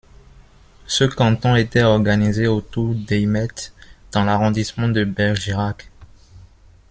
[0.87, 3.49] Ce canton était organisé autour d'Eymet
[4.11, 5.91] dans l'arrondissement de Bergerac.